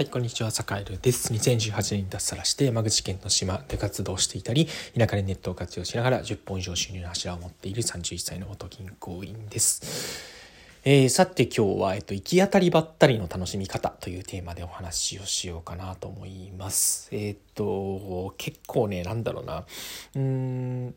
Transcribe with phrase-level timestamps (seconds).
[0.00, 1.30] はい、こんにちは、坂井です。
[1.30, 10.22] 2018年に脱サラして山口県の島で活動していたり、田舎でネットを活用しながら10本以上収入の柱を持っている31歳の元銀行員です。
[10.84, 17.10] えー、さて今日は、えっと、行き当たりばったりの楽しみ方というテーマでお話をしようかなと思います。
[17.12, 19.66] えー、っと、結構ね、なんだろうな、
[20.16, 20.94] うん、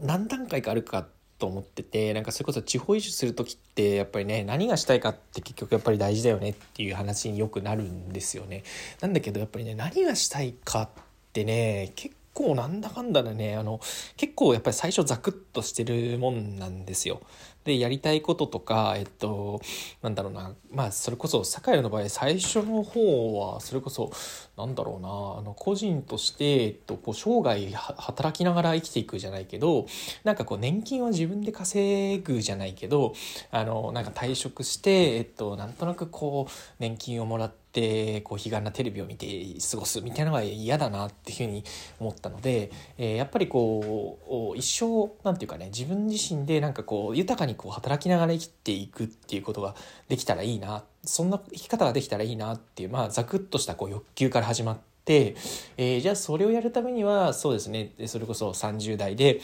[0.00, 1.06] 何段階かあるか
[1.38, 8.62] と思っててなんかそれこそ地方移住する時ってやっぱりね何がしたいかって結局やっぱり大事だよねっていう話によくなるんですよね。
[9.00, 10.88] なんだけどやっぱりね何がしたいかっ
[11.32, 13.80] てね結構なんだかんだでねあの
[14.18, 17.22] 結構やっぱり最初ザクッとしてるもんなんですよ。
[17.64, 19.60] でやりたいこととかえっと
[20.00, 24.12] なんだろうなまあそれこそ酒井の場合最初の方はそれこそ
[24.56, 29.86] なんだろうなあの個人として、えっと、こう生涯働きながら生きていくじゃないけど
[30.22, 33.14] なんかこう年金は自分で稼ぐじゃないけど
[33.50, 39.26] あのなんか退職して、えっと、なんとなくこう年金をもらってでこう彼岸なテレビを見て
[39.70, 41.62] 過ごすみたいなのが嫌だなっていうふうに
[42.00, 44.18] 思ったので、えー、やっぱりこ
[44.54, 49.74] う一生なんていうかね自分自身でなんかこう豊かにこう働きながら生きていくっていうことが
[50.08, 55.36] できたらいいなそんな生き方ができたらいいなっていうまあざくっとしたこう欲求から始まって、
[55.76, 59.42] えー、じゃあそれをやるためにはそうですねそれこそ30代で、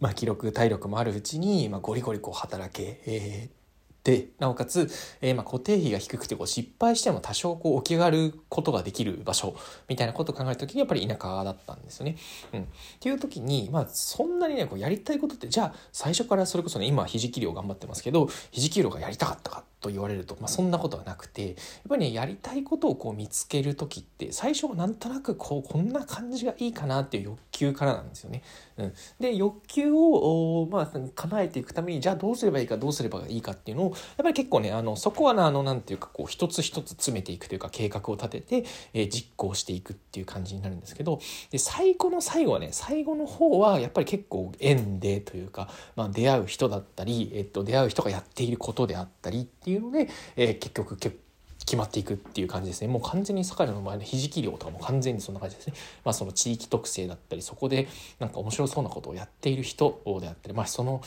[0.00, 3.61] まあ、記録体力もあるうちに、まあ、ゴリゴリこう働け、えー
[4.04, 9.54] でなおかつ、えー、まあ固定費が低くてこう失敗しても多少こう起き上がることができる場所
[9.88, 12.16] みたいなことを考えた時にやっぱり田舎だったんですよね。
[12.52, 12.64] うん、っ
[13.00, 21.54] ていう時に、まあ、そんなにねこうやりたいことってじゃあ最初からそれこそね今ひじき漁頑張ってますけどひじき漁がやりたかったかと言われると、まあ、そんなことはなくてやっ
[21.88, 28.42] ぱりねやりたいことをこう見つける時って最初はなんとなくこうこんな感じがいいかなっていう欲求からなんですよね。
[28.78, 51.18] うん、で欲求を、まあ、叶えていくためにじゃあどうすればいいかどうすればいいかっていうのをやっぱり結構ねあのそこはあのなんていうかこう一つ一つ詰めていくというか計画を立てて、えー、実行していくっていう感じになるんですけどで最後の最後はね最後の方はやっぱり結構縁でというか、まあ、出会う人だったり、えっと、出会う人がやっていることであったりっていういうので、えー、結局結
[51.64, 52.88] 決まっていくっていう感じですね。
[52.88, 55.74] もう完全に坂井の前のひじき漁とかも完全にそんな感じですね。
[56.04, 57.88] まあその地域特性だったりそこで
[58.18, 61.02] なんか面白そうなことをやっている人であったりまあその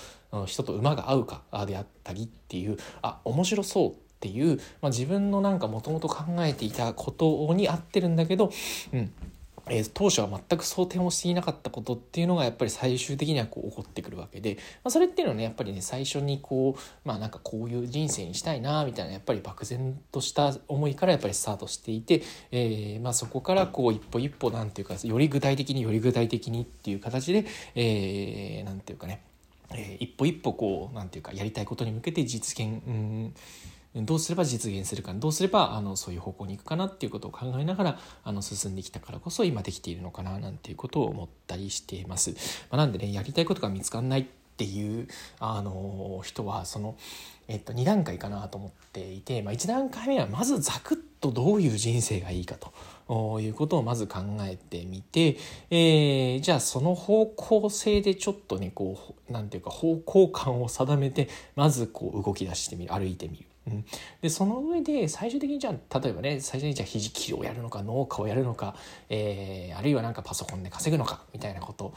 [0.46, 8.52] 人と馬が合うかであったりっていうあ面白そうっていう、まあ、自分のなんかもともと考えていたことに合ってるんだけど、
[8.94, 9.12] うん、
[9.70, 22.22] えー、当初は全く想定もしていなかったことっていうのがやっぱり最終的にはこう起こってくるわけで、まあ、それっていうのはねやっぱりね最初にこうまあなんかこういう人生にしたいなみたいなやっぱり漠然とした思いからやっぱりスタートしていて、
[22.52, 27.46] えー、まあそこからこう一歩一歩なんていうかより具体的により具体的にっていう形で、
[27.76, 29.22] えー、なんていうかね、
[29.72, 33.34] えー、一歩一歩こうなんていうかやりたいことに向けて実現、うん
[34.04, 42.32] どうすれば実現するかどうすればあのそういう方向に行くかなっていうことを考えながらあの進んできたからこそ今できているのかななんていうことを思ったりしています。
[42.70, 44.26] まあ、なんでねやりたいことが見つかんないっ
[44.58, 45.08] ていう
[45.40, 46.96] あの人はその、
[47.50, 55.38] えっと、2段階かなと思っていて、まあ、1段階目はまずざくっとどういう人生がいいかということをまず考えてみて、
[55.70, 63.46] えー、じゃあその方向性でちょっとねこう何て言うか方向感を定めてまずこう動き出してみる歩いてみる。
[64.22, 68.76] でその上で最終的にじゃあ例えばね最初にじゃあ肘切りをやるのか農家をやるのか、
[69.10, 71.94] えー、あるいはなんかパソコンで稼ぐのかみたいなこと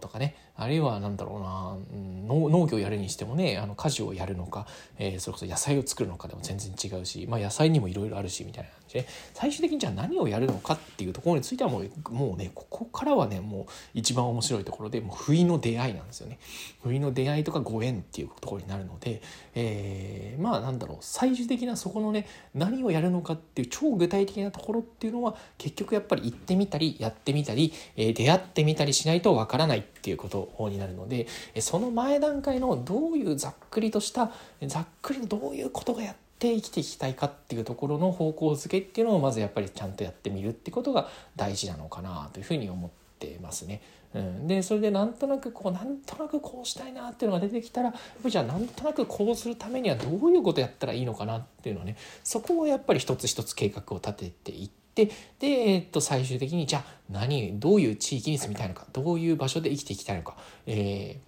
[0.00, 0.36] とかね。
[0.56, 9.06] あるいはなんだろうな、うん、農農業をやるにしてもねあの家事をやるのか、えー、それこそ野菜を作るのかでも全然違うし、まあ、野菜にもいろいろあるしみたいな感じで。
[9.32, 16.38] 最終的にじゃあ何をやるのかっていうところについてはもうもうねここからはねもう一番面白いところでもう不意の出会いなんですよね。
[16.82, 19.22] 不意の出会いとかご縁っていうところになるので、
[19.56, 20.03] えー、
[20.44, 31.26] まあなんだろう最終的なそこのね何をやるのかっていう超具体的なところっていうのは結局やっぱり行ってみたりやってみたり、え、出会ってみたりしないとわからないっていうことになるので
[31.60, 34.32] その前段階のどういうざっくりとした
[34.66, 43.80] ざっくりとどういうことがやって生きていきたいかっていうところの方向づけっていうのをまずやっぱりちゃんとやってみるってことが大事なのかなというふうに思ってますね。
[44.14, 47.92] うん、でそれでなんとなくこうなんとなくこうしたいなっていうのが出てきたら
[48.24, 54.74] じゃあなんとなくこうするためにはどういうことやったらいいのかなっていうのはねそこをやっぱり一つ一つ計画を立てていって。
[54.94, 60.36] で、え、っと最終的にじゃあ何どういう地域に住みたいのかどういう場所で生きていきたいのか、
[60.68, 61.18] え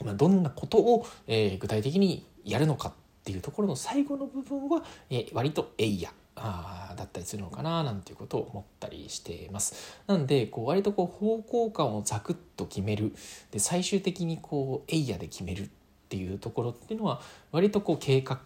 [0.00, 2.92] ーまあ、どんなことを、えー、具体的にやるのかっ
[3.24, 6.12] ていうところの最後の部分は、えー、割と「えいや」
[6.42, 9.96] あだったりするのかななんていうことを思ったりしています。
[10.06, 13.14] なんでこう割とこう方向感をザクッと決める
[13.50, 15.70] で最終的にこうエイヤで決める
[16.08, 17.20] っていうところっていうのは
[17.52, 18.38] 割とこう計画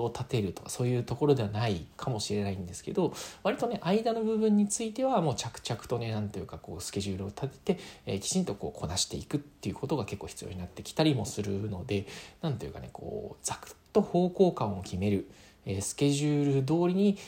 [0.00, 12.06] を立てるとかそういうところではないかもしれないんですけど割とね間の部分についてはもう着々とね何ていうかこうスケジュールを立てて、え、きちんとこうこなしていくっていうことが結構必要になってきたりもするので
[12.40, 13.58] 何ていうかねこうざっ
[13.92, 15.28] と方向感を決める。
[15.80, 17.18] スケジュール通りに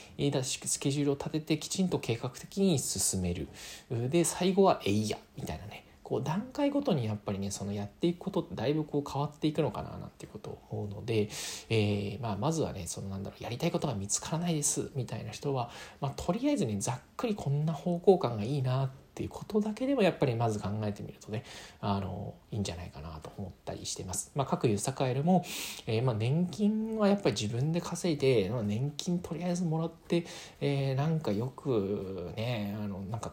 [0.43, 3.49] スケジュールを立ててきちんと計画的に進める。
[3.91, 5.85] で最後は「えいや」みたいなね。
[6.09, 11.29] こう段階ごとにやっぱりねそのやっていくことってだいぶこう変わっていくのかななんていうことを思うので、
[11.69, 15.71] えー、まあ、まずはねそのなんだろうやりたいことが見つからないですみたいな人は、
[16.01, 21.43] まあ、とりあえずねざっくりこんな方向感がいいなってていうことだけでもやっぱりまず考えてみるとね
[21.81, 24.31] あのいいんじゃないかなと思ったりしてます。
[24.37, 25.45] まあ、各ユーサカエルも、
[25.89, 30.25] えー、まあ、年金はやっぱり自分で稼いで、まあ、年金とりあえずもらって、
[30.61, 33.33] えー、なんかよくねあのなんか、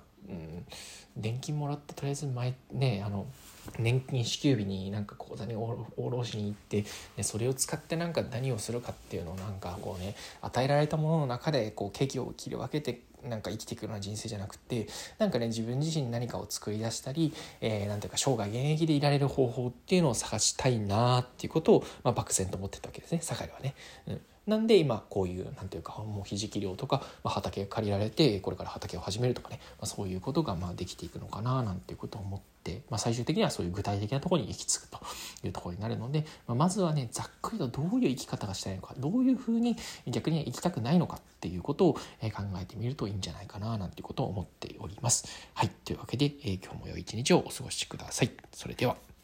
[1.26, 3.26] 年金もらってとりあえず毎ねあの
[3.80, 6.86] 年金支給日になんか口座に下ろしに行って、
[7.18, 14.88] ね、それを使ってなんか何をするかっていうのをなんかこうね与えられたものの中でこうケーキを切り分けてなんか生きていくような人生じゃなくて
[15.18, 23.74] なんかね自分自身に何かを作り出したり、えー、ていうか生涯現役でいられる方法っていうのを探したいなっていうことを、まあ、漠然と思ってたわけですね酒井はね。
[24.08, 35.00] うんなんで今こういうなんていうかもうひじき漁とか、まあ、畑借りられてこれから畑を始めるとかね、まあ、そういうことがまあできていくのかななんていうことを思って、まあ、最終的にはそういう具体的なところに行き着くと
[35.44, 39.78] いうところになるので、まあ、まずはねざっくりとどういう生き方がしたいのかどういうふうに
[40.08, 42.00] 逆に生きたくないのかっていうことを考
[42.62, 45.28] えてみるといいんじゃないかななんていうことを思っております。
[45.54, 48.32] はいというわけで、えー、今日も良い一日をお過ごしください。
[48.52, 49.15] それでは。